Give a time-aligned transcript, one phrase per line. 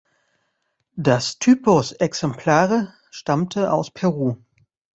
[0.95, 4.37] Das Typusexemplare stammte aus Peru.